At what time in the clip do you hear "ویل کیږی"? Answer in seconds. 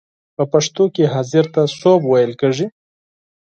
2.11-2.67